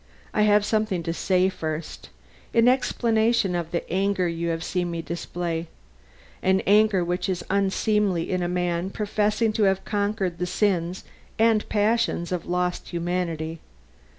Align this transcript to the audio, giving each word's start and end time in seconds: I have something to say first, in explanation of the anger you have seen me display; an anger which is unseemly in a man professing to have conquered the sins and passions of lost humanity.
I 0.33 0.41
have 0.49 0.65
something 0.65 1.03
to 1.03 1.13
say 1.13 1.47
first, 1.47 2.09
in 2.55 2.67
explanation 2.67 3.53
of 3.53 3.69
the 3.69 3.87
anger 3.87 4.27
you 4.27 4.49
have 4.49 4.63
seen 4.63 4.89
me 4.89 5.03
display; 5.03 5.67
an 6.41 6.61
anger 6.65 7.05
which 7.05 7.29
is 7.29 7.45
unseemly 7.51 8.31
in 8.31 8.41
a 8.41 8.47
man 8.47 8.89
professing 8.89 9.53
to 9.53 9.63
have 9.65 9.85
conquered 9.85 10.39
the 10.39 10.47
sins 10.47 11.03
and 11.37 11.69
passions 11.69 12.31
of 12.31 12.47
lost 12.47 12.89
humanity. 12.89 13.59